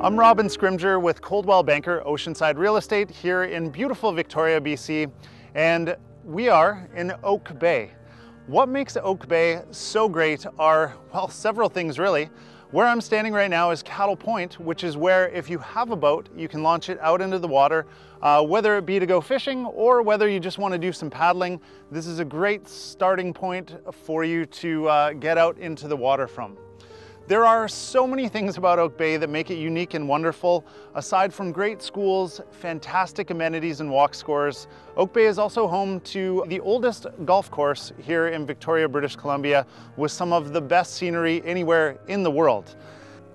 [0.00, 5.10] I'm Robin Scrimger with Coldwell Banker Oceanside Real Estate here in beautiful Victoria, BC,
[5.56, 7.90] and we are in Oak Bay.
[8.46, 12.30] What makes Oak Bay so great are, well, several things really.
[12.70, 15.96] Where I'm standing right now is Cattle Point, which is where if you have a
[15.96, 17.84] boat, you can launch it out into the water,
[18.22, 21.10] uh, whether it be to go fishing or whether you just want to do some
[21.10, 21.60] paddling.
[21.90, 23.74] This is a great starting point
[24.04, 26.56] for you to uh, get out into the water from.
[27.28, 30.64] There are so many things about Oak Bay that make it unique and wonderful.
[30.94, 36.42] Aside from great schools, fantastic amenities and walk scores, Oak Bay is also home to
[36.48, 39.66] the oldest golf course here in Victoria, British Columbia,
[39.98, 42.76] with some of the best scenery anywhere in the world.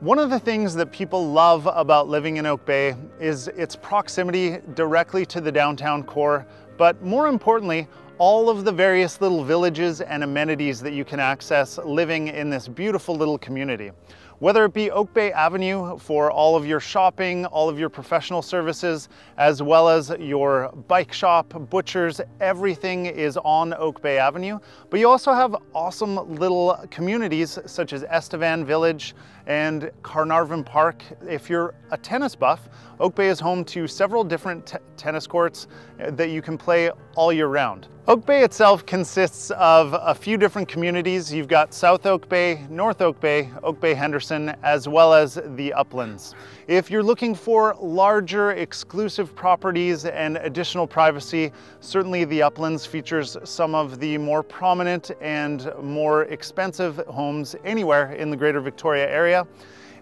[0.00, 4.60] One of the things that people love about living in Oak Bay is its proximity
[4.72, 6.46] directly to the downtown core,
[6.78, 7.86] but more importantly,
[8.18, 12.68] all of the various little villages and amenities that you can access living in this
[12.68, 13.90] beautiful little community.
[14.40, 18.42] Whether it be Oak Bay Avenue for all of your shopping, all of your professional
[18.42, 24.58] services, as well as your bike shop, butchers, everything is on Oak Bay Avenue.
[24.90, 29.14] But you also have awesome little communities such as Estevan Village
[29.46, 31.04] and Carnarvon Park.
[31.28, 35.68] If you're a tennis buff, Oak Bay is home to several different tennis courts
[36.00, 37.88] uh, that you can play all year round.
[38.06, 41.32] Oak Bay itself consists of a few different communities.
[41.32, 45.72] You've got South Oak Bay, North Oak Bay, Oak Bay Henderson, as well as the
[45.72, 46.34] uplands.
[46.66, 53.74] If you're looking for larger exclusive properties and additional privacy, certainly the uplands features some
[53.74, 59.46] of the more prominent and more expensive homes anywhere in the greater Victoria area.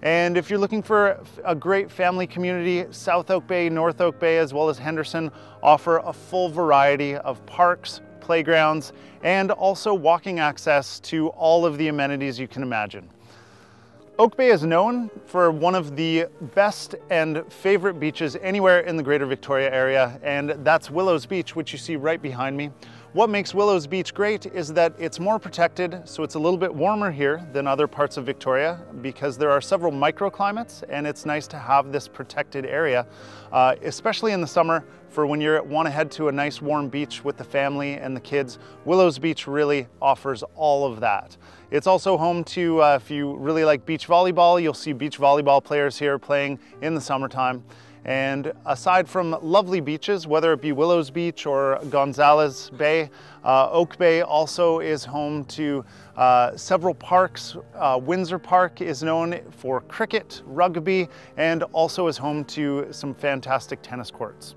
[0.02, 4.38] And if you're looking for a great family community, South Oak Bay, North Oak Bay,
[4.38, 5.30] as well as Henderson
[5.62, 8.92] offer a full variety of parks, playgrounds,
[9.22, 13.08] and also walking access to all of the amenities you can imagine.
[14.22, 19.02] Oak Bay is known for one of the best and favorite beaches anywhere in the
[19.02, 22.70] greater Victoria area, and that's Willows Beach, which you see right behind me.
[23.14, 26.74] What makes Willows Beach great is that it's more protected, so it's a little bit
[26.74, 31.46] warmer here than other parts of Victoria because there are several microclimates and it's nice
[31.48, 33.06] to have this protected area,
[33.52, 36.88] uh, especially in the summer for when you want to head to a nice warm
[36.88, 38.58] beach with the family and the kids.
[38.86, 41.36] Willows Beach really offers all of that.
[41.70, 45.62] It's also home to, uh, if you really like beach volleyball, you'll see beach volleyball
[45.62, 47.62] players here playing in the summertime.
[48.04, 53.10] And aside from lovely beaches, whether it be Willows Beach or Gonzales Bay,
[53.44, 55.84] uh, Oak Bay also is home to
[56.16, 57.56] uh, several parks.
[57.76, 63.80] Uh, Windsor Park is known for cricket, rugby, and also is home to some fantastic
[63.82, 64.56] tennis courts.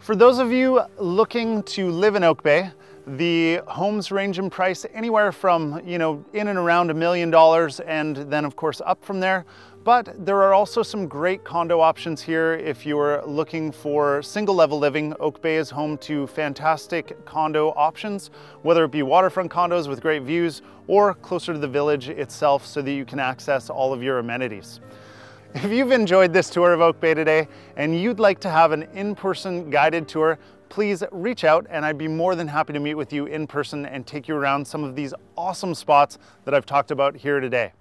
[0.00, 2.70] For those of you looking to live in Oak Bay,
[3.06, 7.78] the homes range in price anywhere from, you know, in and around a million dollars
[7.80, 9.44] and then of course up from there.
[9.84, 14.80] But there are also some great condo options here if you're looking for single level
[14.80, 15.14] living.
[15.20, 20.22] Oak Bay is home to fantastic condo options, whether it be waterfront condos with great
[20.22, 24.18] views or closer to the village itself so that you can access all of your
[24.18, 24.80] amenities.
[25.54, 27.46] If you've enjoyed this tour of Oak Bay today
[27.76, 30.38] and you'd like to have an in-person guided tour,
[30.68, 33.86] please reach out and I'd be more than happy to meet with you in person
[33.86, 37.72] and take you around some of these awesome spots that I've talked about here today.